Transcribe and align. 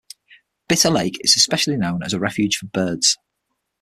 Bitter 0.67 0.89
Lake 0.89 1.17
is 1.23 1.35
especially 1.35 1.77
known 1.77 2.01
as 2.01 2.11
a 2.11 2.17
refuge 2.19 2.57
for 2.57 2.65
birds. 2.65 3.19